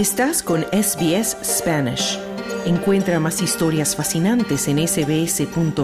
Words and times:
Estás 0.00 0.42
con 0.42 0.62
SBS 0.72 1.36
Spanish. 1.44 2.18
Encuentra 2.64 3.20
más 3.20 3.42
historias 3.42 3.94
fascinantes 3.94 4.66
en 4.66 4.78
sbs.com.au 4.88 5.82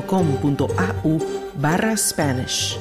barra 1.57 1.95
Spanish. 1.99 2.79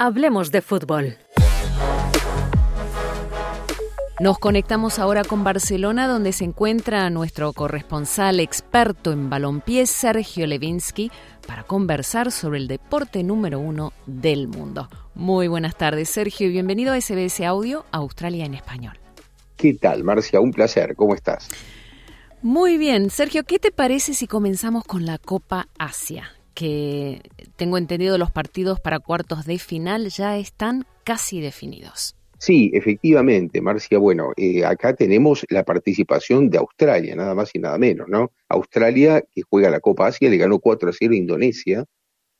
Hablemos 0.00 0.50
de 0.50 0.60
fútbol. 0.60 1.16
Nos 4.22 4.38
conectamos 4.38 5.00
ahora 5.00 5.24
con 5.24 5.42
Barcelona, 5.42 6.06
donde 6.06 6.30
se 6.30 6.44
encuentra 6.44 7.10
nuestro 7.10 7.52
corresponsal 7.52 8.38
experto 8.38 9.10
en 9.10 9.28
balompié, 9.28 9.84
Sergio 9.84 10.46
Levinsky, 10.46 11.10
para 11.44 11.64
conversar 11.64 12.30
sobre 12.30 12.58
el 12.58 12.68
deporte 12.68 13.24
número 13.24 13.58
uno 13.58 13.92
del 14.06 14.46
mundo. 14.46 14.88
Muy 15.16 15.48
buenas 15.48 15.76
tardes, 15.76 16.08
Sergio, 16.08 16.46
y 16.46 16.52
bienvenido 16.52 16.92
a 16.92 17.00
SBS 17.00 17.40
Audio, 17.40 17.84
Australia 17.90 18.44
en 18.44 18.54
Español. 18.54 18.96
¿Qué 19.56 19.74
tal, 19.74 20.04
Marcia? 20.04 20.38
Un 20.38 20.52
placer. 20.52 20.94
¿Cómo 20.94 21.16
estás? 21.16 21.48
Muy 22.42 22.78
bien. 22.78 23.10
Sergio, 23.10 23.42
¿qué 23.42 23.58
te 23.58 23.72
parece 23.72 24.14
si 24.14 24.28
comenzamos 24.28 24.84
con 24.84 25.04
la 25.04 25.18
Copa 25.18 25.66
Asia? 25.80 26.30
Que 26.54 27.22
tengo 27.56 27.76
entendido 27.76 28.16
los 28.18 28.30
partidos 28.30 28.78
para 28.78 29.00
cuartos 29.00 29.46
de 29.46 29.58
final 29.58 30.10
ya 30.10 30.36
están 30.36 30.86
casi 31.02 31.40
definidos. 31.40 32.14
Sí, 32.44 32.72
efectivamente, 32.74 33.60
Marcia. 33.60 33.98
Bueno, 33.98 34.32
eh, 34.36 34.64
acá 34.64 34.94
tenemos 34.96 35.46
la 35.48 35.64
participación 35.64 36.50
de 36.50 36.58
Australia, 36.58 37.14
nada 37.14 37.36
más 37.36 37.54
y 37.54 37.60
nada 37.60 37.78
menos, 37.78 38.08
¿no? 38.08 38.32
Australia, 38.48 39.22
que 39.32 39.42
juega 39.42 39.70
la 39.70 39.78
Copa 39.78 40.08
Asia, 40.08 40.28
le 40.28 40.38
ganó 40.38 40.58
4 40.58 40.90
a 40.90 40.92
0 40.92 41.12
a 41.12 41.16
Indonesia, 41.16 41.84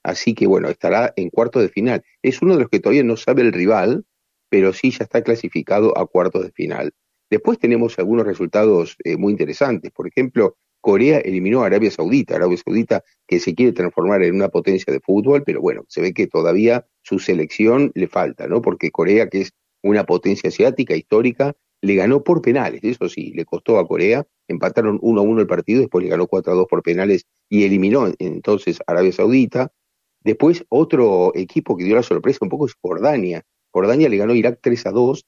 así 0.03 0.35
que 0.35 0.49
bueno, 0.49 0.69
estará 0.71 1.13
en 1.15 1.31
cuartos 1.31 1.63
de 1.63 1.69
final. 1.69 2.03
Es 2.21 2.43
uno 2.43 2.55
de 2.55 2.63
los 2.63 2.69
que 2.69 2.81
todavía 2.81 3.05
no 3.05 3.17
sabe 3.17 3.43
el 3.43 3.53
rival, 3.53 4.05
pero 4.51 4.73
sí 4.73 4.91
ya 4.91 5.05
está 5.05 5.23
clasificado 5.23 5.97
a 5.97 6.05
cuartos 6.09 6.47
de 6.47 6.51
final. 6.51 6.91
Después 7.31 7.61
tenemos 7.61 7.97
algunos 8.01 8.27
resultados 8.27 8.97
eh, 9.05 9.17
muy 9.17 9.31
interesantes. 9.31 9.93
Por 9.93 10.09
ejemplo, 10.09 10.57
Corea 10.81 11.21
eliminó 11.21 11.63
a 11.63 11.67
Arabia 11.67 11.93
Saudita, 11.93 12.35
Arabia 12.35 12.59
Saudita 12.59 13.05
que 13.29 13.39
se 13.39 13.55
quiere 13.55 13.71
transformar 13.71 14.25
en 14.25 14.35
una 14.35 14.49
potencia 14.49 14.93
de 14.93 14.99
fútbol, 14.99 15.45
pero 15.47 15.61
bueno, 15.61 15.85
se 15.87 16.01
ve 16.01 16.13
que 16.13 16.27
todavía 16.27 16.85
su 17.03 17.21
selección 17.21 17.93
le 17.95 18.09
falta, 18.09 18.49
¿no? 18.49 18.61
Porque 18.61 18.91
Corea, 18.91 19.29
que 19.29 19.43
es 19.43 19.53
una 19.83 20.05
potencia 20.05 20.49
asiática 20.49 20.97
histórica, 20.97 21.55
le 21.83 21.97
ganó 21.97 22.23
por 22.23 22.41
penales, 22.43 22.81
eso 22.85 23.09
sí, 23.09 23.33
le 23.35 23.45
costó 23.45 23.79
a 23.79 23.87
Corea, 23.87 24.25
empataron 24.47 24.99
1 25.03 25.21
a 25.21 25.25
1 25.25 25.41
el 25.41 25.47
partido, 25.47 25.81
después 25.81 26.05
le 26.05 26.11
ganó 26.11 26.29
4 26.29 26.53
a 26.53 26.57
2 26.57 26.67
por 26.69 26.83
penales 26.83 27.27
y 27.49 27.65
eliminó 27.65 28.09
entonces 28.19 28.79
Arabia 28.87 29.13
Saudita. 29.13 29.73
Después 30.21 30.65
otro 30.69 31.33
equipo 31.35 31.77
que 31.77 31.85
dio 31.85 31.97
la 31.97 32.05
sorpresa 32.05 32.39
un 32.43 32.49
poco 32.49 32.67
es 32.67 32.75
Jordania. 32.81 33.43
Jordania 33.73 34.09
le 34.09 34.17
ganó 34.17 34.33
a 34.33 34.37
Irak 34.37 34.61
3 34.63 34.87
a 34.87 34.91
2 34.93 35.25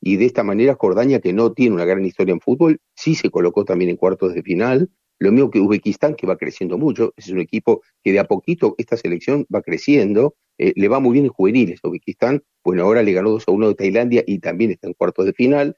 y 0.00 0.16
de 0.16 0.26
esta 0.26 0.44
manera 0.44 0.76
Jordania, 0.78 1.20
que 1.20 1.32
no 1.32 1.52
tiene 1.52 1.74
una 1.74 1.84
gran 1.84 2.04
historia 2.04 2.32
en 2.32 2.40
fútbol, 2.40 2.80
sí 2.94 3.16
se 3.16 3.30
colocó 3.30 3.64
también 3.64 3.90
en 3.90 3.96
cuartos 3.96 4.34
de 4.34 4.42
final. 4.42 4.90
Lo 5.18 5.32
mismo 5.32 5.50
que 5.50 5.60
Uzbekistán, 5.60 6.14
que 6.14 6.26
va 6.26 6.36
creciendo 6.36 6.78
mucho, 6.78 7.12
es 7.16 7.28
un 7.28 7.40
equipo 7.40 7.82
que 8.02 8.12
de 8.12 8.18
a 8.18 8.24
poquito 8.24 8.74
esta 8.78 8.96
selección 8.96 9.46
va 9.54 9.62
creciendo, 9.62 10.34
eh, 10.58 10.72
le 10.76 10.88
va 10.88 11.00
muy 11.00 11.14
bien 11.14 11.26
en 11.26 11.32
juveniles. 11.32 11.80
Uzbekistán, 11.82 12.42
bueno, 12.64 12.84
ahora 12.84 13.02
le 13.02 13.12
ganó 13.12 13.30
2 13.30 13.44
a 13.48 13.52
1 13.52 13.68
de 13.68 13.74
Tailandia 13.74 14.24
y 14.26 14.38
también 14.38 14.70
está 14.70 14.86
en 14.88 14.94
cuartos 14.94 15.26
de 15.26 15.32
final. 15.32 15.76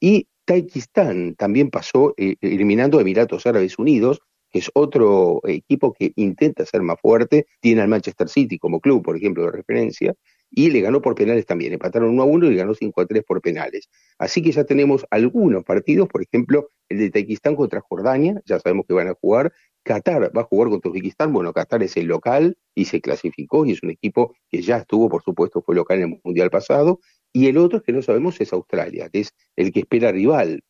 Y 0.00 0.28
Tayikistán 0.44 1.36
también 1.36 1.70
pasó 1.70 2.14
eh, 2.16 2.36
eliminando 2.40 2.98
a 2.98 3.02
Emiratos 3.02 3.46
Árabes 3.46 3.78
Unidos, 3.78 4.20
que 4.50 4.58
es 4.58 4.70
otro 4.74 5.40
equipo 5.44 5.92
que 5.92 6.12
intenta 6.16 6.66
ser 6.66 6.82
más 6.82 7.00
fuerte, 7.00 7.46
tiene 7.60 7.82
al 7.82 7.88
Manchester 7.88 8.28
City 8.28 8.58
como 8.58 8.80
club, 8.80 9.02
por 9.02 9.16
ejemplo, 9.16 9.44
de 9.44 9.52
referencia, 9.52 10.14
y 10.50 10.70
le 10.70 10.80
ganó 10.80 11.00
por 11.00 11.14
penales 11.14 11.46
también. 11.46 11.72
Empataron 11.72 12.10
1 12.10 12.22
a 12.22 12.26
1 12.26 12.46
y 12.46 12.50
le 12.50 12.56
ganó 12.56 12.74
5 12.74 13.00
a 13.00 13.06
3 13.06 13.22
por 13.24 13.40
penales. 13.40 13.88
Así 14.18 14.42
que 14.42 14.52
ya 14.52 14.64
tenemos 14.64 15.06
algunos 15.10 15.64
partidos, 15.64 16.08
por 16.08 16.22
ejemplo, 16.22 16.70
el 16.88 16.98
de 16.98 17.10
Tayikistán 17.10 17.54
contra 17.54 17.80
Jordania, 17.80 18.40
ya 18.44 18.58
sabemos 18.58 18.84
que 18.86 18.94
van 18.94 19.08
a 19.08 19.14
jugar. 19.14 19.52
Qatar 19.82 20.36
va 20.36 20.42
a 20.42 20.44
jugar 20.44 20.68
contra 20.68 20.90
Uzbekistán. 20.90 21.32
Bueno, 21.32 21.52
Qatar 21.52 21.82
es 21.82 21.96
el 21.96 22.06
local 22.06 22.58
y 22.74 22.84
se 22.86 23.00
clasificó 23.00 23.64
y 23.64 23.72
es 23.72 23.82
un 23.82 23.90
equipo 23.90 24.34
que 24.50 24.60
ya 24.60 24.78
estuvo, 24.78 25.08
por 25.08 25.22
supuesto, 25.22 25.62
fue 25.62 25.74
local 25.74 25.98
en 25.98 26.12
el 26.12 26.20
Mundial 26.22 26.50
pasado. 26.50 27.00
Y 27.32 27.46
el 27.46 27.56
otro 27.56 27.82
que 27.82 27.92
no 27.92 28.02
sabemos 28.02 28.40
es 28.40 28.52
Australia, 28.52 29.08
que 29.08 29.20
es 29.20 29.32
el 29.56 29.72
que 29.72 29.80
espera 29.80 30.12
rival. 30.12 30.62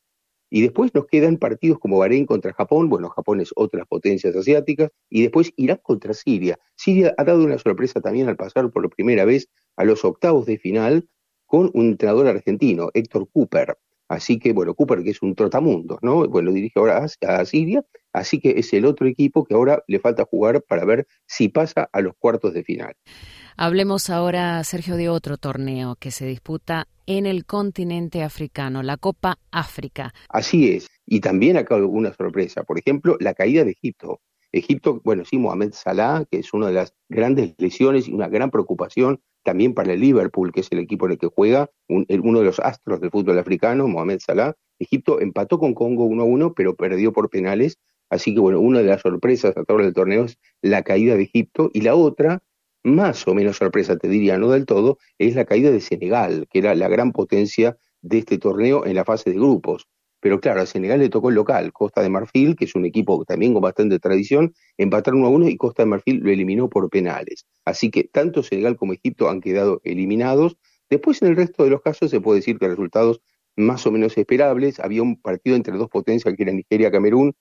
Y 0.50 0.62
después 0.62 0.92
nos 0.94 1.06
quedan 1.06 1.36
partidos 1.36 1.78
como 1.78 1.98
Bahrein 1.98 2.26
contra 2.26 2.52
Japón, 2.52 2.88
bueno, 2.88 3.08
Japón 3.08 3.40
es 3.40 3.52
otras 3.54 3.86
potencias 3.86 4.34
asiáticas, 4.34 4.90
y 5.08 5.22
después 5.22 5.52
Irán 5.56 5.78
contra 5.80 6.12
Siria. 6.12 6.58
Siria 6.74 7.14
ha 7.16 7.24
dado 7.24 7.44
una 7.44 7.56
sorpresa 7.56 8.00
también 8.00 8.28
al 8.28 8.36
pasar 8.36 8.68
por 8.70 8.90
primera 8.90 9.24
vez 9.24 9.48
a 9.80 9.84
los 9.84 10.04
octavos 10.04 10.44
de 10.44 10.58
final 10.58 11.08
con 11.46 11.70
un 11.72 11.86
entrenador 11.86 12.26
argentino, 12.26 12.90
Héctor 12.92 13.30
Cooper. 13.32 13.78
Así 14.08 14.38
que, 14.38 14.52
bueno, 14.52 14.74
Cooper, 14.74 15.02
que 15.02 15.10
es 15.10 15.22
un 15.22 15.34
trotamundo, 15.34 15.98
¿no? 16.02 16.28
Bueno, 16.28 16.52
dirige 16.52 16.78
ahora 16.78 17.06
a, 17.26 17.44
Siria, 17.46 17.82
así 18.12 18.40
que 18.40 18.58
es 18.58 18.74
el 18.74 18.84
otro 18.84 19.06
equipo 19.06 19.44
que 19.44 19.54
ahora 19.54 19.82
le 19.86 19.98
falta 19.98 20.26
jugar 20.26 20.62
para 20.62 20.84
ver 20.84 21.06
si 21.26 21.48
pasa 21.48 21.88
a 21.92 22.00
los 22.02 22.14
cuartos 22.18 22.52
de 22.52 22.62
final. 22.62 22.94
Hablemos 23.56 24.10
ahora, 24.10 24.62
Sergio, 24.64 24.96
de 24.96 25.08
otro 25.08 25.38
torneo 25.38 25.96
que 25.96 26.10
se 26.10 26.26
disputa 26.26 26.86
en 27.06 27.24
el 27.24 27.46
continente 27.46 28.22
africano, 28.22 28.82
la 28.82 28.98
Copa 28.98 29.38
África. 29.50 30.12
Así 30.28 30.72
es, 30.72 30.88
y 31.06 31.20
también 31.20 31.56
acá 31.56 31.76
una 31.76 32.12
sorpresa, 32.12 32.64
por 32.64 32.78
ejemplo, 32.78 33.16
la 33.18 33.32
caída 33.32 33.64
de 33.64 33.70
Egipto. 33.70 34.20
Egipto, 34.52 35.00
bueno, 35.04 35.24
sí, 35.24 35.38
Mohamed 35.38 35.72
Salah, 35.72 36.26
que 36.30 36.40
es 36.40 36.52
una 36.52 36.66
de 36.66 36.74
las 36.74 36.94
grandes 37.08 37.54
lesiones 37.56 38.08
y 38.08 38.12
una 38.12 38.28
gran 38.28 38.50
preocupación 38.50 39.22
también 39.42 39.74
para 39.74 39.92
el 39.92 40.00
Liverpool, 40.00 40.52
que 40.52 40.60
es 40.60 40.68
el 40.70 40.78
equipo 40.78 41.06
en 41.06 41.12
el 41.12 41.18
que 41.18 41.26
juega, 41.26 41.70
uno 41.88 42.38
de 42.38 42.44
los 42.44 42.60
astros 42.60 43.00
del 43.00 43.10
fútbol 43.10 43.38
africano, 43.38 43.88
Mohamed 43.88 44.20
Salah. 44.20 44.54
Egipto 44.78 45.20
empató 45.20 45.58
con 45.58 45.74
Congo 45.74 46.04
1 46.04 46.22
a 46.22 46.26
1, 46.26 46.54
pero 46.54 46.74
perdió 46.74 47.12
por 47.12 47.30
penales. 47.30 47.78
Así 48.08 48.34
que, 48.34 48.40
bueno, 48.40 48.60
una 48.60 48.80
de 48.80 48.86
las 48.86 49.02
sorpresas 49.02 49.56
a 49.56 49.64
través 49.64 49.86
del 49.86 49.94
torneo 49.94 50.24
es 50.24 50.38
la 50.62 50.82
caída 50.82 51.16
de 51.16 51.22
Egipto. 51.22 51.70
Y 51.72 51.82
la 51.82 51.94
otra, 51.94 52.42
más 52.82 53.26
o 53.28 53.34
menos 53.34 53.56
sorpresa, 53.56 53.96
te 53.96 54.08
diría, 54.08 54.38
no 54.38 54.50
del 54.50 54.66
todo, 54.66 54.98
es 55.18 55.34
la 55.34 55.44
caída 55.44 55.70
de 55.70 55.80
Senegal, 55.80 56.46
que 56.50 56.58
era 56.58 56.74
la 56.74 56.88
gran 56.88 57.12
potencia 57.12 57.76
de 58.02 58.18
este 58.18 58.38
torneo 58.38 58.86
en 58.86 58.94
la 58.94 59.04
fase 59.04 59.30
de 59.30 59.36
grupos. 59.36 59.88
Pero 60.20 60.40
claro, 60.40 60.60
a 60.60 60.66
Senegal 60.66 61.00
le 61.00 61.08
tocó 61.08 61.30
el 61.30 61.34
local, 61.34 61.72
Costa 61.72 62.02
de 62.02 62.10
Marfil, 62.10 62.54
que 62.54 62.66
es 62.66 62.74
un 62.74 62.84
equipo 62.84 63.24
también 63.24 63.54
con 63.54 63.62
bastante 63.62 63.98
tradición, 63.98 64.52
empataron 64.76 65.20
1 65.20 65.26
a 65.26 65.30
1 65.30 65.48
y 65.48 65.56
Costa 65.56 65.82
de 65.82 65.88
Marfil 65.88 66.20
lo 66.20 66.30
eliminó 66.30 66.68
por 66.68 66.90
penales. 66.90 67.46
Así 67.64 67.90
que 67.90 68.04
tanto 68.04 68.42
Senegal 68.42 68.76
como 68.76 68.92
Egipto 68.92 69.30
han 69.30 69.40
quedado 69.40 69.80
eliminados. 69.84 70.56
Después, 70.90 71.22
en 71.22 71.28
el 71.28 71.36
resto 71.36 71.64
de 71.64 71.70
los 71.70 71.80
casos, 71.80 72.10
se 72.10 72.20
puede 72.20 72.40
decir 72.40 72.58
que 72.58 72.68
resultados 72.68 73.20
más 73.56 73.86
o 73.86 73.92
menos 73.92 74.16
esperables. 74.16 74.80
Había 74.80 75.02
un 75.02 75.20
partido 75.20 75.56
entre 75.56 75.76
dos 75.76 75.88
potencias 75.88 76.34
que 76.34 76.42
era 76.42 76.52
Nigeria-Camerún, 76.52 77.34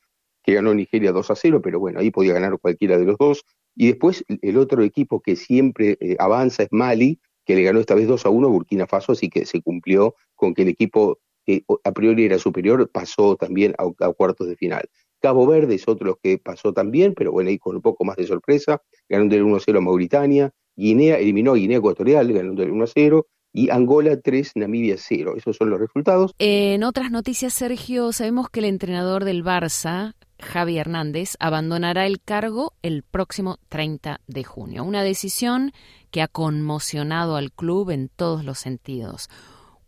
que 0.44 0.54
ganó 0.54 0.74
Nigeria 0.74 1.12
2 1.12 1.32
a 1.32 1.36
0, 1.36 1.62
pero 1.62 1.80
bueno, 1.80 2.00
ahí 2.00 2.12
podía 2.12 2.34
ganar 2.34 2.58
cualquiera 2.60 2.98
de 2.98 3.06
los 3.06 3.18
dos. 3.18 3.44
Y 3.76 3.88
después 3.88 4.24
el 4.28 4.58
otro 4.58 4.84
equipo 4.84 5.22
que 5.22 5.36
siempre 5.36 5.98
eh, 6.00 6.16
avanza 6.20 6.64
es 6.64 6.70
Mali, 6.72 7.20
que 7.46 7.56
le 7.56 7.64
ganó 7.64 7.80
esta 7.80 7.96
vez 7.96 8.08
2 8.08 8.26
a 8.26 8.30
1 8.30 8.48
a 8.48 8.52
Burkina 8.52 8.88
Faso, 8.88 9.14
así 9.14 9.30
que 9.30 9.46
se 9.46 9.62
cumplió 9.62 10.16
con 10.36 10.54
que 10.54 10.64
el 10.64 10.70
equipo 10.70 11.20
que 11.50 11.64
a 11.84 11.92
priori 11.92 12.26
era 12.26 12.38
superior, 12.38 12.88
pasó 12.92 13.36
también 13.36 13.74
a, 13.80 14.12
cuartos 14.14 14.48
de 14.48 14.56
final. 14.56 14.88
Cabo 15.20 15.48
Verde 15.48 15.76
es 15.76 15.88
otro 15.88 16.20
que 16.22 16.38
pasó 16.38 16.74
también, 16.74 17.16
pero 17.16 17.32
bueno, 17.32 17.50
ahí 17.50 17.58
con 17.58 17.76
un 17.76 17.82
poco 17.82 18.06
más 18.06 18.18
de 18.18 18.28
sorpresa, 18.28 18.84
ganando 19.10 19.36
el 19.36 19.44
1-0 19.44 19.78
a 19.78 19.82
Mauritania, 19.82 20.52
Guinea 20.76 21.18
eliminó 21.18 21.54
a 21.54 21.56
Guinea 21.56 21.80
Ecuatorial, 21.80 22.32
ganando 22.32 22.62
el 22.62 22.72
1-0, 22.72 23.26
y 23.52 23.72
Angola 23.72 24.22
3, 24.22 24.52
Namibia 24.58 24.96
0. 24.98 25.34
Esos 25.38 25.58
son 25.58 25.72
los 25.72 25.80
resultados. 25.80 26.36
En 26.38 26.84
otras 26.84 27.10
noticias, 27.10 27.52
Sergio, 27.52 28.12
sabemos 28.14 28.52
que 28.52 28.60
el 28.60 28.68
entrenador 28.68 29.26
del 29.26 29.44
Barça, 29.44 30.14
Javi 30.40 30.78
Hernández, 30.78 31.34
abandonará 31.40 32.06
el 32.06 32.22
cargo 32.22 32.74
el 32.84 33.02
próximo 33.02 33.58
30 33.70 34.22
de 34.28 34.44
junio. 34.44 34.84
Una 34.84 35.02
decisión 35.02 35.72
que 36.12 36.22
ha 36.22 36.28
conmocionado 36.28 37.38
al 37.38 37.52
club 37.52 37.90
en 37.90 38.08
todos 38.08 38.46
los 38.46 38.60
sentidos. 38.60 39.30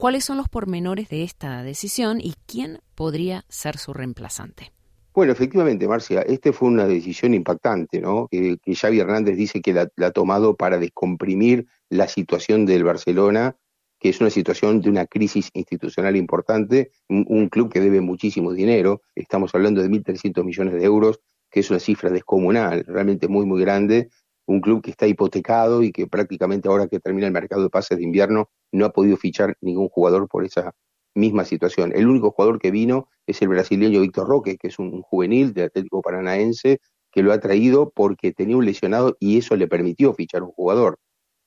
¿Cuáles 0.01 0.25
son 0.25 0.37
los 0.37 0.49
pormenores 0.49 1.09
de 1.09 1.21
esta 1.21 1.61
decisión 1.61 2.19
y 2.19 2.33
quién 2.47 2.79
podría 2.95 3.45
ser 3.49 3.77
su 3.77 3.93
reemplazante? 3.93 4.71
Bueno, 5.13 5.31
efectivamente, 5.31 5.87
Marcia, 5.87 6.21
esta 6.21 6.51
fue 6.51 6.69
una 6.69 6.87
decisión 6.87 7.35
impactante, 7.35 8.01
¿no? 8.01 8.27
Que, 8.31 8.57
Xavi 8.65 8.99
Hernández 8.99 9.37
dice 9.37 9.61
que 9.61 9.73
la, 9.73 9.91
ha 10.03 10.09
tomado 10.09 10.55
para 10.55 10.79
descomprimir 10.79 11.67
la 11.89 12.07
situación 12.07 12.65
del 12.65 12.83
Barcelona, 12.83 13.55
que 13.99 14.09
es 14.09 14.19
una 14.19 14.31
situación 14.31 14.81
de 14.81 14.89
una 14.89 15.05
crisis 15.05 15.51
institucional 15.53 16.15
importante, 16.15 16.89
un, 17.07 17.47
club 17.49 17.71
que 17.71 17.79
debe 17.79 18.01
muchísimo 18.01 18.53
dinero, 18.53 19.03
estamos 19.13 19.53
hablando 19.53 19.83
de 19.83 19.89
1.300 19.89 20.43
millones 20.43 20.73
de 20.73 20.83
euros, 20.83 21.19
que 21.51 21.59
es 21.59 21.69
una 21.69 21.79
cifra 21.79 22.09
descomunal, 22.09 22.85
realmente 22.87 23.27
muy, 23.27 23.45
muy 23.45 23.61
grande, 23.61 24.09
un 24.51 24.61
club 24.61 24.81
que 24.81 24.91
está 24.91 25.07
hipotecado 25.07 25.81
y 25.81 25.91
que 25.91 26.07
prácticamente 26.07 26.67
ahora 26.67 26.87
que 26.87 26.99
termina 26.99 27.27
el 27.27 27.33
mercado 27.33 27.63
de 27.63 27.69
pases 27.69 27.97
de 27.97 28.03
invierno 28.03 28.49
no 28.71 28.85
ha 28.85 28.91
podido 28.91 29.17
fichar 29.17 29.55
ningún 29.61 29.87
jugador 29.87 30.27
por 30.27 30.43
esa 30.43 30.73
misma 31.15 31.45
situación. 31.45 31.91
El 31.95 32.07
único 32.07 32.31
jugador 32.31 32.59
que 32.59 32.71
vino 32.71 33.07
es 33.25 33.41
el 33.41 33.47
brasileño 33.47 34.01
Víctor 34.01 34.27
Roque, 34.27 34.57
que 34.57 34.67
es 34.67 34.79
un 34.79 35.01
juvenil 35.01 35.53
de 35.53 35.63
Atlético 35.63 36.01
Paranaense, 36.01 36.79
que 37.11 37.23
lo 37.23 37.33
ha 37.33 37.39
traído 37.39 37.91
porque 37.91 38.33
tenía 38.33 38.57
un 38.57 38.65
lesionado 38.65 39.15
y 39.19 39.37
eso 39.37 39.55
le 39.55 39.67
permitió 39.67 40.13
fichar 40.13 40.43
un 40.43 40.51
jugador. 40.51 40.99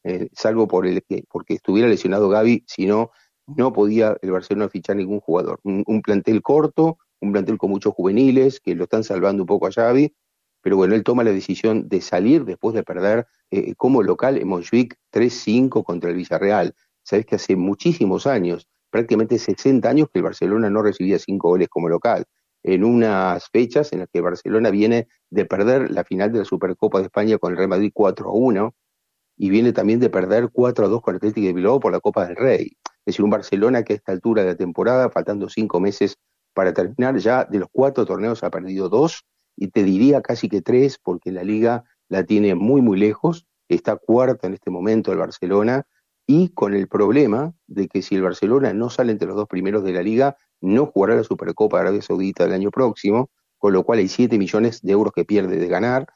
eh, 0.04 0.28
salvo 0.32 0.68
por 0.68 0.86
el 0.86 1.02
porque 1.30 1.54
estuviera 1.54 1.88
lesionado 1.88 2.28
Gaby, 2.28 2.64
si 2.66 2.86
no, 2.86 3.10
no 3.46 3.72
podía 3.72 4.16
el 4.22 4.32
Barcelona 4.32 4.68
fichar 4.68 4.96
ningún 4.96 5.20
jugador. 5.20 5.60
Un, 5.64 6.02
plantel 6.02 6.42
corto, 6.42 6.98
un 7.20 7.32
plantel 7.32 7.56
con 7.58 7.70
muchos 7.70 7.94
juveniles 7.94 8.60
que 8.60 8.74
lo 8.74 8.84
están 8.84 9.04
salvando 9.04 9.42
un 9.42 9.46
poco 9.46 9.66
a 9.66 9.72
Xavi, 9.72 10.14
pero 10.64 10.78
bueno, 10.78 10.94
él 10.94 11.04
toma 11.04 11.24
la 11.24 11.30
decisión 11.30 11.90
de 11.90 12.00
salir 12.00 12.46
después 12.46 12.74
de 12.74 12.82
perder 12.82 13.26
eh, 13.50 13.74
como 13.74 14.02
local 14.02 14.38
en 14.38 14.48
Montjuic 14.48 14.96
3-5 15.12 15.84
contra 15.84 16.08
el 16.08 16.16
Villarreal. 16.16 16.74
Sabes 17.02 17.26
que 17.26 17.34
hace 17.34 17.54
muchísimos 17.54 18.26
años, 18.26 18.66
prácticamente 18.88 19.38
60 19.38 19.86
años 19.86 20.08
que 20.10 20.20
el 20.20 20.22
Barcelona 20.22 20.70
no 20.70 20.80
recibía 20.82 21.18
cinco 21.18 21.50
goles 21.50 21.68
como 21.68 21.90
local 21.90 22.24
en 22.62 22.82
unas 22.82 23.46
fechas 23.50 23.92
en 23.92 23.98
las 23.98 24.08
que 24.10 24.22
Barcelona 24.22 24.70
viene 24.70 25.06
de 25.28 25.44
perder 25.44 25.90
la 25.90 26.02
final 26.02 26.32
de 26.32 26.38
la 26.38 26.44
Supercopa 26.46 27.00
de 27.00 27.04
España 27.04 27.36
con 27.36 27.52
el 27.52 27.58
Real 27.58 27.68
Madrid 27.68 27.90
4 27.92 28.26
a 28.26 28.32
1 28.32 28.74
y 29.36 29.50
viene 29.50 29.74
también 29.74 30.00
de 30.00 30.08
perder 30.08 30.48
4 30.50 30.86
a 30.86 30.88
2 30.88 31.02
con 31.02 31.12
el 31.12 31.16
Atlético 31.16 31.46
de 31.46 31.52
Bilbao 31.52 31.78
por 31.78 31.92
la 31.92 32.00
Copa 32.00 32.26
del 32.26 32.36
Rey. 32.36 32.78
Es 32.80 33.04
decir, 33.04 33.22
un 33.22 33.30
Barcelona 33.30 33.82
que 33.82 33.92
a 33.92 33.96
esta 33.96 34.12
altura 34.12 34.40
de 34.40 34.48
la 34.48 34.56
temporada, 34.56 35.10
faltando 35.10 35.50
cinco 35.50 35.78
meses 35.78 36.16
para 36.54 36.72
terminar, 36.72 37.18
ya 37.18 37.44
de 37.44 37.58
los 37.58 37.68
cuatro 37.70 38.06
torneos 38.06 38.42
ha 38.42 38.50
perdido 38.50 38.88
dos 38.88 39.26
y 39.56 39.68
te 39.68 39.82
diría 39.82 40.22
casi 40.22 40.48
que 40.48 40.62
tres 40.62 40.98
porque 41.02 41.32
la 41.32 41.44
liga 41.44 41.84
la 42.08 42.24
tiene 42.24 42.54
muy 42.54 42.82
muy 42.82 42.98
lejos, 42.98 43.46
está 43.68 43.96
cuarta 43.96 44.46
en 44.46 44.54
este 44.54 44.70
momento 44.70 45.12
el 45.12 45.18
Barcelona 45.18 45.86
y 46.26 46.50
con 46.50 46.74
el 46.74 46.88
problema 46.88 47.52
de 47.66 47.88
que 47.88 48.02
si 48.02 48.14
el 48.14 48.22
Barcelona 48.22 48.72
no 48.72 48.90
sale 48.90 49.12
entre 49.12 49.28
los 49.28 49.36
dos 49.36 49.48
primeros 49.48 49.84
de 49.84 49.92
la 49.92 50.02
liga, 50.02 50.36
no 50.60 50.86
jugará 50.86 51.16
la 51.16 51.24
Supercopa 51.24 51.76
de 51.76 51.82
Arabia 51.82 52.02
Saudita 52.02 52.44
el 52.44 52.52
año 52.52 52.70
próximo, 52.70 53.30
con 53.58 53.72
lo 53.72 53.84
cual 53.84 53.98
hay 53.98 54.08
7 54.08 54.38
millones 54.38 54.80
de 54.82 54.92
euros 54.92 55.12
que 55.12 55.24
pierde 55.24 55.58
de 55.58 55.68
ganar, 55.68 56.06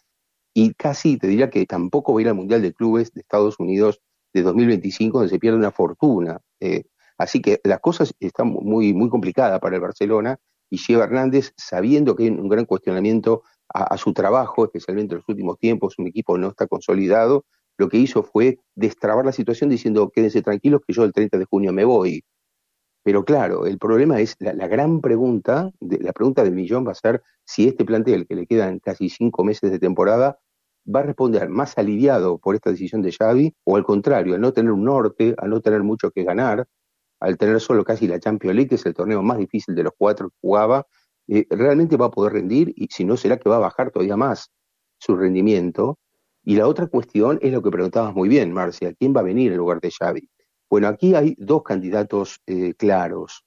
y 0.54 0.74
casi 0.74 1.18
te 1.18 1.26
diría 1.26 1.50
que 1.50 1.66
tampoco 1.66 2.14
va 2.14 2.20
a 2.20 2.22
ir 2.22 2.28
al 2.28 2.34
Mundial 2.34 2.62
de 2.62 2.72
Clubes 2.72 3.12
de 3.12 3.20
Estados 3.20 3.60
Unidos 3.60 4.00
de 4.32 4.42
2025, 4.42 5.18
donde 5.18 5.30
se 5.30 5.38
pierde 5.38 5.58
una 5.58 5.70
fortuna. 5.70 6.40
Eh, 6.60 6.84
así 7.16 7.40
que 7.40 7.60
las 7.64 7.80
cosas 7.80 8.14
están 8.18 8.48
muy, 8.48 8.92
muy 8.94 9.08
complicadas 9.08 9.60
para 9.60 9.76
el 9.76 9.82
Barcelona, 9.82 10.38
y 10.70 10.78
lleva 10.78 11.04
Hernández, 11.04 11.52
sabiendo 11.56 12.14
que 12.14 12.24
hay 12.24 12.30
un 12.30 12.48
gran 12.48 12.64
cuestionamiento 12.64 13.42
a, 13.68 13.96
su 13.98 14.12
trabajo, 14.12 14.64
especialmente 14.64 15.14
en 15.14 15.18
los 15.18 15.28
últimos 15.28 15.58
tiempos, 15.58 15.94
un 15.98 16.06
equipo 16.06 16.38
no 16.38 16.48
está 16.48 16.66
consolidado, 16.66 17.44
lo 17.76 17.88
que 17.88 17.98
hizo 17.98 18.22
fue 18.22 18.58
destrabar 18.74 19.24
la 19.24 19.32
situación 19.32 19.70
diciendo, 19.70 20.10
quédense 20.10 20.42
tranquilos 20.42 20.80
que 20.86 20.94
yo 20.94 21.04
el 21.04 21.12
30 21.12 21.38
de 21.38 21.44
junio 21.44 21.72
me 21.72 21.84
voy. 21.84 22.24
Pero 23.04 23.24
claro, 23.24 23.66
el 23.66 23.78
problema 23.78 24.20
es 24.20 24.36
la, 24.40 24.66
gran 24.66 25.00
pregunta, 25.00 25.70
la 25.80 26.12
pregunta 26.12 26.44
del 26.44 26.54
millón 26.54 26.86
va 26.86 26.92
a 26.92 26.94
ser 26.94 27.22
si 27.44 27.68
este 27.68 27.84
plantel, 27.84 28.26
que 28.26 28.34
le 28.34 28.46
quedan 28.46 28.80
casi 28.80 29.08
cinco 29.08 29.44
meses 29.44 29.70
de 29.70 29.78
temporada, 29.78 30.38
va 30.94 31.00
a 31.00 31.04
responder 31.04 31.48
más 31.48 31.78
aliviado 31.78 32.38
por 32.38 32.54
esta 32.54 32.70
decisión 32.70 33.02
de 33.02 33.12
Xavi 33.12 33.54
o 33.64 33.76
al 33.76 33.84
contrario, 33.84 34.34
al 34.34 34.40
no 34.40 34.52
tener 34.52 34.72
un 34.72 34.84
norte, 34.84 35.34
al 35.38 35.50
no 35.50 35.60
tener 35.60 35.82
mucho 35.82 36.10
que 36.10 36.24
ganar, 36.24 36.66
al 37.20 37.36
tener 37.36 37.60
solo 37.60 37.84
casi 37.84 38.06
la 38.06 38.20
Champions 38.20 38.56
League, 38.56 38.68
que 38.68 38.74
es 38.76 38.86
el 38.86 38.94
torneo 38.94 39.22
más 39.22 39.38
difícil 39.38 39.74
de 39.74 39.84
los 39.84 39.92
cuatro 39.96 40.30
que 40.30 40.36
jugaba, 40.40 40.86
eh, 41.28 41.46
realmente 41.50 41.96
va 41.96 42.06
a 42.06 42.10
poder 42.10 42.34
rendir 42.34 42.72
y 42.76 42.88
si 42.90 43.04
no 43.04 43.16
será 43.16 43.38
que 43.38 43.48
va 43.48 43.56
a 43.56 43.60
bajar 43.60 43.90
todavía 43.90 44.16
más 44.16 44.50
su 44.98 45.16
rendimiento. 45.16 45.98
Y 46.44 46.56
la 46.56 46.66
otra 46.66 46.86
cuestión 46.86 47.38
es 47.42 47.52
lo 47.52 47.62
que 47.62 47.70
preguntabas 47.70 48.14
muy 48.14 48.28
bien, 48.28 48.52
Marcia, 48.52 48.94
¿quién 48.94 49.14
va 49.14 49.20
a 49.20 49.24
venir 49.24 49.52
en 49.52 49.58
lugar 49.58 49.80
de 49.80 49.90
Xavi? 49.90 50.28
Bueno, 50.70 50.88
aquí 50.88 51.14
hay 51.14 51.34
dos 51.38 51.62
candidatos 51.62 52.40
eh, 52.46 52.74
claros. 52.74 53.44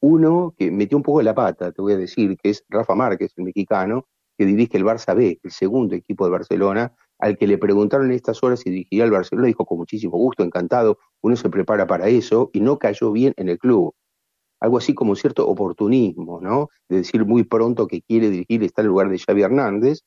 Uno 0.00 0.54
que 0.56 0.70
metió 0.70 0.96
un 0.96 1.02
poco 1.02 1.22
la 1.22 1.34
pata, 1.34 1.72
te 1.72 1.82
voy 1.82 1.92
a 1.92 1.96
decir, 1.96 2.36
que 2.38 2.50
es 2.50 2.64
Rafa 2.68 2.94
Márquez, 2.94 3.32
el 3.36 3.44
mexicano, 3.44 4.06
que 4.36 4.46
dirige 4.46 4.78
el 4.78 4.84
Barça 4.84 5.14
B, 5.14 5.38
el 5.42 5.50
segundo 5.50 5.94
equipo 5.94 6.24
de 6.24 6.30
Barcelona, 6.30 6.94
al 7.20 7.36
que 7.36 7.46
le 7.46 7.58
preguntaron 7.58 8.06
en 8.06 8.12
estas 8.12 8.42
horas 8.42 8.60
si 8.60 8.70
dirigiría 8.70 9.04
el 9.04 9.10
Barcelona, 9.10 9.48
dijo 9.48 9.66
con 9.66 9.78
muchísimo 9.78 10.16
gusto, 10.16 10.42
encantado, 10.42 10.98
uno 11.20 11.36
se 11.36 11.50
prepara 11.50 11.86
para 11.86 12.08
eso 12.08 12.50
y 12.52 12.60
no 12.60 12.78
cayó 12.78 13.12
bien 13.12 13.34
en 13.36 13.48
el 13.48 13.58
club. 13.58 13.94
Algo 14.58 14.78
así 14.78 14.94
como 14.94 15.14
cierto 15.14 15.46
oportunismo, 15.48 16.40
¿no? 16.40 16.68
De 16.88 16.98
decir 16.98 17.24
muy 17.24 17.44
pronto 17.44 17.86
que 17.86 18.02
quiere 18.02 18.30
dirigir, 18.30 18.62
está 18.62 18.82
en 18.82 18.88
lugar 18.88 19.08
de 19.08 19.18
Xavi 19.18 19.42
Hernández. 19.42 20.00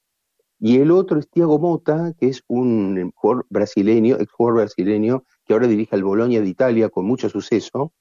Y 0.59 0.79
el 0.79 0.91
otro 0.91 1.19
es 1.19 1.29
Thiago 1.29 1.59
Mota, 1.59 2.13
que 2.17 2.27
es 2.27 2.43
un 2.47 3.11
jugador 3.15 3.45
brasileño, 3.49 4.15
ex 4.19 4.31
jugador 4.31 4.61
brasileño, 4.61 5.23
que 5.45 5.53
ahora 5.53 5.67
dirige 5.67 5.95
al 5.95 6.03
Bolonia 6.03 6.41
de 6.41 6.47
Italia 6.47 6.89
con 6.89 7.05
mucho 7.05 7.29
suceso, 7.29 7.93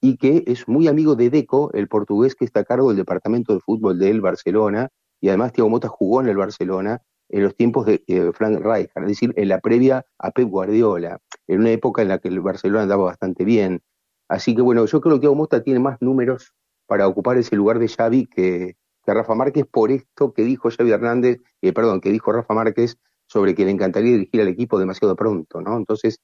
y 0.00 0.16
que 0.16 0.44
es 0.46 0.68
muy 0.68 0.86
amigo 0.86 1.16
de 1.16 1.30
Deco, 1.30 1.72
el 1.72 1.88
portugués 1.88 2.34
que 2.34 2.44
está 2.44 2.60
a 2.60 2.64
cargo 2.64 2.88
del 2.88 2.98
departamento 2.98 3.54
de 3.54 3.60
fútbol 3.60 3.98
del 3.98 4.20
Barcelona, 4.20 4.90
y 5.20 5.28
además 5.28 5.52
Thiago 5.52 5.70
Mota 5.70 5.88
jugó 5.88 6.20
en 6.20 6.28
el 6.28 6.36
Barcelona 6.36 7.00
en 7.28 7.42
los 7.42 7.56
tiempos 7.56 7.86
de 7.86 8.02
eh, 8.06 8.30
Frank 8.32 8.58
Rijkaard, 8.58 9.04
es 9.04 9.08
decir, 9.08 9.32
en 9.36 9.48
la 9.48 9.60
previa 9.60 10.04
a 10.18 10.30
Pep 10.30 10.48
Guardiola, 10.48 11.18
en 11.46 11.60
una 11.60 11.70
época 11.70 12.02
en 12.02 12.08
la 12.08 12.18
que 12.18 12.28
el 12.28 12.40
Barcelona 12.40 12.82
andaba 12.82 13.04
bastante 13.04 13.44
bien. 13.44 13.82
Así 14.28 14.54
que 14.54 14.62
bueno, 14.62 14.86
yo 14.86 15.00
creo 15.00 15.16
que 15.16 15.20
Thiago 15.20 15.34
Mota 15.34 15.62
tiene 15.62 15.80
más 15.80 16.00
números 16.00 16.54
para 16.86 17.08
ocupar 17.08 17.36
ese 17.38 17.56
lugar 17.56 17.78
de 17.78 17.88
Xavi 17.88 18.26
que, 18.26 18.76
Rafa 19.06 19.34
Márquez 19.34 19.66
por 19.70 19.90
esto 19.90 20.32
que 20.32 20.44
dijo 20.44 20.70
Xavi 20.70 20.90
Hernández, 20.90 21.42
eh, 21.60 21.74
perdón, 21.74 22.00
que 22.00 22.10
dijo 22.10 22.32
Rafa 22.32 22.54
Márquez 22.54 22.96
sobre 23.26 23.54
que 23.54 23.64
le 23.64 23.70
encantaría 23.70 24.12
dirigir 24.12 24.40
al 24.40 24.48
equipo 24.48 24.78
demasiado 24.78 25.14
pronto, 25.14 25.60
¿no? 25.60 25.76
Entonces, 25.76 26.20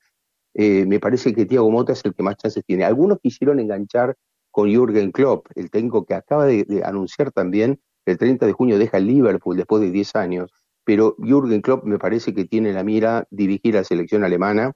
eh, 0.55 0.87
me 0.87 0.99
parece 0.99 1.35
que 1.35 1.45
Thiago 1.45 1.71
Mota 1.71 1.93
es 1.93 2.05
el 2.05 2.15
que 2.15 2.23
más 2.23 2.37
chances 2.37 2.65
tiene. 2.65 2.85
Algunos 2.85 3.19
quisieron 3.21 3.61
enganchar 3.61 4.17
con 4.51 4.69
Jürgen 4.69 5.13
Klopp, 5.13 5.47
el 5.55 5.71
técnico 5.71 6.05
que 6.05 6.15
acaba 6.15 6.47
de, 6.47 6.83
anunciar 6.85 7.31
también 7.33 7.81
el 8.07 8.19
30 8.19 8.47
de 8.47 8.53
junio 8.53 8.79
deja 8.79 8.97
el 8.99 9.07
Liverpool 9.07 9.57
después 9.57 9.83
de 9.83 9.91
10 9.91 10.17
años, 10.17 10.51
pero 10.91 11.15
Jürgen 11.19 11.61
Klopp 11.61 11.85
me 11.85 12.01
parece 12.01 12.35
que 12.35 12.47
tiene 12.47 12.73
la 12.73 12.83
mira 12.83 13.25
dirigir 13.31 13.77
a 13.77 13.83
la 13.83 13.85
selección 13.85 14.25
alemana, 14.25 14.73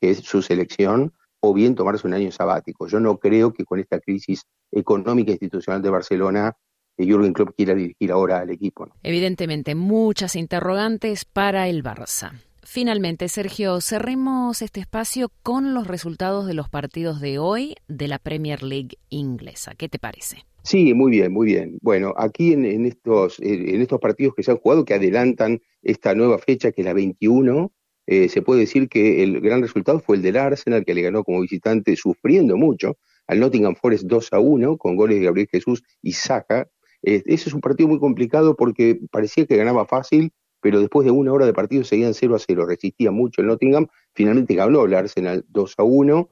que 0.00 0.10
es 0.10 0.18
su 0.18 0.40
selección, 0.40 1.12
o 1.40 1.52
bien 1.52 1.74
tomarse 1.74 2.06
un 2.06 2.14
año 2.14 2.30
sabático. 2.30 2.86
Yo 2.86 3.00
no 3.00 3.18
creo 3.18 3.52
que 3.52 3.64
con 3.64 3.80
esta 3.80 3.98
crisis 3.98 4.42
económica 4.70 5.30
e 5.30 5.34
institucional 5.34 5.82
de 5.82 5.90
Barcelona 5.90 6.56
eh, 6.96 7.04
Jürgen 7.04 7.32
Klopp 7.32 7.56
quiera 7.56 7.74
dirigir 7.74 8.12
ahora 8.12 8.38
al 8.38 8.50
equipo. 8.50 8.88
Evidentemente, 9.02 9.74
muchas 9.74 10.36
interrogantes 10.36 11.24
para 11.24 11.66
el 11.66 11.82
Barça. 11.82 12.30
Finalmente, 12.62 13.28
Sergio, 13.28 13.80
cerremos 13.80 14.62
este 14.62 14.78
espacio 14.78 15.32
con 15.42 15.74
los 15.74 15.88
resultados 15.88 16.46
de 16.46 16.54
los 16.54 16.68
partidos 16.68 17.20
de 17.20 17.40
hoy 17.40 17.74
de 17.88 18.06
la 18.06 18.20
Premier 18.20 18.62
League 18.62 18.98
inglesa. 19.08 19.74
¿Qué 19.74 19.88
te 19.88 19.98
parece? 19.98 20.46
Sí, 20.66 20.94
muy 20.94 21.12
bien, 21.12 21.32
muy 21.32 21.46
bien. 21.46 21.78
Bueno, 21.80 22.12
aquí 22.16 22.52
en, 22.52 22.86
estos, 22.86 23.38
en 23.38 23.80
estos 23.80 24.00
partidos 24.00 24.34
que 24.34 24.42
se 24.42 24.50
han 24.50 24.56
jugado, 24.56 24.84
que 24.84 24.94
adelantan 24.94 25.60
esta 25.80 26.12
nueva 26.16 26.38
fecha, 26.38 26.72
que 26.72 26.80
es 26.80 26.84
la 26.84 26.92
21, 26.92 27.72
eh, 28.08 28.28
se 28.28 28.42
puede 28.42 28.62
decir 28.62 28.88
que 28.88 29.22
el 29.22 29.40
gran 29.40 29.62
resultado 29.62 30.00
fue 30.00 30.16
el 30.16 30.22
del 30.22 30.36
Arsenal, 30.36 30.84
que 30.84 30.94
le 30.94 31.02
ganó 31.02 31.22
como 31.22 31.40
visitante, 31.40 31.94
sufriendo 31.94 32.56
mucho, 32.56 32.98
al 33.28 33.38
Nottingham 33.38 33.76
Forest 33.76 34.06
2 34.06 34.32
a 34.32 34.40
1, 34.40 34.76
con 34.76 34.96
goles 34.96 35.20
de 35.20 35.26
Gabriel 35.26 35.48
Jesús 35.48 35.84
y 36.02 36.14
Saka. 36.14 36.68
Eh, 37.02 37.22
ese 37.26 37.48
es 37.48 37.54
un 37.54 37.60
partido 37.60 37.88
muy 37.88 38.00
complicado 38.00 38.56
porque 38.56 38.98
parecía 39.12 39.46
que 39.46 39.56
ganaba 39.56 39.86
fácil, 39.86 40.32
pero 40.60 40.80
después 40.80 41.04
de 41.04 41.12
una 41.12 41.32
hora 41.32 41.46
de 41.46 41.52
partido 41.52 41.84
seguían 41.84 42.12
0 42.12 42.34
a 42.34 42.38
0, 42.40 42.66
resistía 42.66 43.12
mucho 43.12 43.40
el 43.40 43.46
Nottingham, 43.46 43.86
finalmente 44.16 44.56
ganó 44.56 44.84
el 44.84 44.94
Arsenal 44.94 45.44
2 45.48 45.74
a 45.78 45.84
1, 45.84 46.28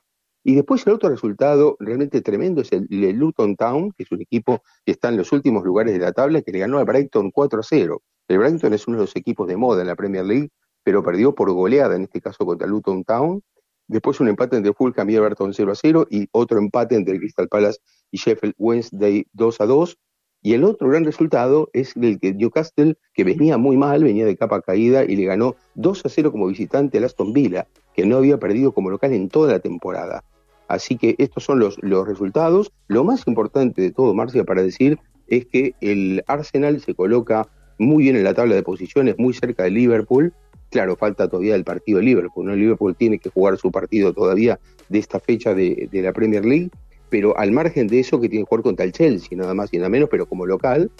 y 0.46 0.54
después 0.54 0.86
el 0.86 0.92
otro 0.92 1.08
resultado 1.08 1.76
realmente 1.80 2.20
tremendo 2.20 2.60
es 2.60 2.70
el, 2.70 2.86
Luton 2.90 3.56
Town, 3.56 3.92
que 3.92 4.02
es 4.02 4.12
un 4.12 4.20
equipo 4.20 4.62
que 4.84 4.92
está 4.92 5.08
en 5.08 5.16
los 5.16 5.32
últimos 5.32 5.64
lugares 5.64 5.94
de 5.94 5.98
la 5.98 6.12
tabla, 6.12 6.42
que 6.42 6.52
le 6.52 6.58
ganó 6.58 6.78
al 6.78 6.84
Brighton 6.84 7.30
4 7.30 7.60
a 7.60 7.62
0. 7.62 8.02
El 8.28 8.38
Brighton 8.38 8.74
es 8.74 8.86
uno 8.86 8.98
de 8.98 9.04
los 9.04 9.16
equipos 9.16 9.48
de 9.48 9.56
moda 9.56 9.80
en 9.80 9.88
la 9.88 9.96
Premier 9.96 10.26
League, 10.26 10.50
pero 10.82 11.02
perdió 11.02 11.34
por 11.34 11.50
goleada, 11.50 11.96
en 11.96 12.02
este 12.02 12.20
caso 12.20 12.44
contra 12.44 12.68
Luton 12.68 13.04
Town. 13.04 13.42
Después 13.88 14.20
un 14.20 14.28
empate 14.28 14.58
entre 14.58 14.74
Fulham 14.74 15.08
y 15.08 15.14
Everton 15.14 15.54
0 15.54 15.72
a 15.72 15.74
0 15.74 16.06
y 16.10 16.28
otro 16.32 16.58
empate 16.58 16.94
entre 16.94 17.18
Crystal 17.18 17.48
Palace 17.48 17.78
y 18.10 18.18
Sheffield 18.18 18.54
Wednesday 18.58 19.26
2 19.32 19.60
a 19.62 19.66
2. 19.66 19.98
Y 20.42 20.52
el 20.52 20.64
otro 20.64 20.88
gran 20.88 21.04
resultado 21.04 21.70
es 21.72 21.96
el 21.96 22.20
que 22.20 22.34
Newcastle, 22.34 22.98
que 23.14 23.24
venía 23.24 23.56
muy 23.56 23.78
mal, 23.78 24.04
venía 24.04 24.26
de 24.26 24.36
capa 24.36 24.60
caída 24.60 25.04
y 25.04 25.16
le 25.16 25.24
ganó 25.24 25.56
2 25.74 26.04
a 26.04 26.08
0 26.10 26.32
como 26.32 26.48
visitante 26.48 26.98
al 26.98 27.04
Aston 27.04 27.32
Villa, 27.32 27.66
que 27.94 28.04
no 28.04 28.18
había 28.18 28.38
perdido 28.38 28.72
como 28.72 28.90
local 28.90 29.14
en 29.14 29.30
toda 29.30 29.52
la 29.52 29.60
temporada. 29.60 30.22
Así 30.68 30.96
que 30.96 31.14
estos 31.18 31.44
son 31.44 31.58
los, 31.58 31.76
los 31.82 32.06
resultados. 32.06 32.72
Lo 32.88 33.04
más 33.04 33.26
importante 33.26 33.82
de 33.82 33.90
todo, 33.90 34.14
Marcia, 34.14 34.44
para 34.44 34.62
decir, 34.62 34.98
es 35.28 35.46
que 35.46 35.74
el 35.80 36.22
Arsenal 36.26 36.80
se 36.80 36.94
coloca 36.94 37.48
muy 37.78 38.04
bien 38.04 38.16
en 38.16 38.24
la 38.24 38.34
tabla 38.34 38.54
de 38.54 38.62
posiciones, 38.62 39.16
muy 39.18 39.34
cerca 39.34 39.64
de 39.64 39.70
Liverpool. 39.70 40.32
Claro, 40.70 40.96
falta 40.96 41.28
todavía 41.28 41.54
el 41.54 41.64
partido 41.64 41.98
de 41.98 42.04
Liverpool, 42.04 42.46
¿no? 42.46 42.56
Liverpool 42.56 42.96
tiene 42.96 43.18
que 43.18 43.30
jugar 43.30 43.56
su 43.58 43.70
partido 43.70 44.12
todavía 44.12 44.58
de 44.88 44.98
esta 44.98 45.20
fecha 45.20 45.54
de, 45.54 45.88
de 45.90 46.02
la 46.02 46.12
Premier 46.12 46.44
League, 46.44 46.70
pero 47.10 47.36
al 47.38 47.52
margen 47.52 47.86
de 47.86 48.00
eso 48.00 48.20
que 48.20 48.28
tiene 48.28 48.44
que 48.44 48.48
jugar 48.48 48.62
contra 48.62 48.84
el 48.84 48.92
Chelsea, 48.92 49.38
nada 49.38 49.54
más 49.54 49.72
y 49.72 49.78
nada 49.78 49.88
menos, 49.88 50.08
pero 50.10 50.26
como 50.26 50.46
local, 50.46 50.90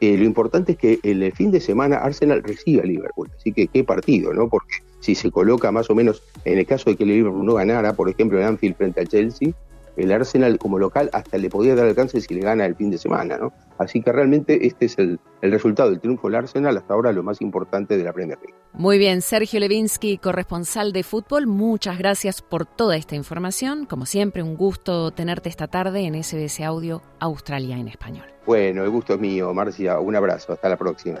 eh, 0.00 0.16
lo 0.16 0.24
importante 0.24 0.72
es 0.72 0.78
que 0.78 0.98
el 1.02 1.32
fin 1.32 1.50
de 1.50 1.60
semana 1.60 1.96
Arsenal 1.96 2.42
recibe 2.42 2.82
a 2.82 2.84
Liverpool, 2.84 3.30
así 3.38 3.52
que 3.52 3.68
qué 3.68 3.84
partido, 3.84 4.32
¿no? 4.32 4.48
Porque 4.48 4.76
si 5.00 5.14
se 5.14 5.30
coloca 5.30 5.70
más 5.70 5.90
o 5.90 5.94
menos, 5.94 6.22
en 6.44 6.58
el 6.58 6.66
caso 6.66 6.90
de 6.90 6.96
que 6.96 7.04
el 7.04 7.10
Liverpool 7.10 7.44
no 7.44 7.54
ganara, 7.54 7.92
por 7.94 8.08
ejemplo, 8.08 8.38
en 8.38 8.46
Anfield 8.46 8.76
frente 8.76 9.00
al 9.00 9.08
Chelsea, 9.08 9.50
el 9.96 10.12
Arsenal 10.12 10.58
como 10.58 10.78
local 10.78 11.10
hasta 11.12 11.38
le 11.38 11.50
podía 11.50 11.74
dar 11.74 11.86
alcance 11.86 12.20
si 12.20 12.34
le 12.34 12.40
gana 12.40 12.66
el 12.66 12.74
fin 12.74 12.90
de 12.90 12.98
semana, 12.98 13.38
¿no? 13.38 13.52
Así 13.78 14.00
que 14.00 14.12
realmente 14.12 14.66
este 14.66 14.86
es 14.86 14.98
el, 14.98 15.18
el 15.40 15.50
resultado 15.50 15.90
del 15.90 16.00
triunfo 16.00 16.28
del 16.28 16.36
Arsenal 16.36 16.76
hasta 16.76 16.94
ahora 16.94 17.12
lo 17.12 17.22
más 17.22 17.40
importante 17.40 17.96
de 17.96 18.04
la 18.04 18.12
Premier 18.12 18.38
League. 18.38 18.54
Muy 18.72 18.98
bien, 18.98 19.22
Sergio 19.22 19.60
Levinsky, 19.60 20.18
corresponsal 20.18 20.92
de 20.92 21.02
fútbol, 21.02 21.46
muchas 21.46 21.98
gracias 21.98 22.42
por 22.42 22.66
toda 22.66 22.96
esta 22.96 23.14
información. 23.14 23.86
Como 23.86 24.06
siempre, 24.06 24.42
un 24.42 24.56
gusto 24.56 25.10
tenerte 25.12 25.48
esta 25.48 25.68
tarde 25.68 26.06
en 26.06 26.22
SBS 26.22 26.60
Audio 26.60 27.02
Australia 27.20 27.76
en 27.76 27.88
español. 27.88 28.26
Bueno, 28.46 28.84
el 28.84 28.90
gusto 28.90 29.14
es 29.14 29.20
mío, 29.20 29.54
Marcia. 29.54 29.98
Un 30.00 30.16
abrazo, 30.16 30.52
hasta 30.52 30.68
la 30.68 30.76
próxima. 30.76 31.20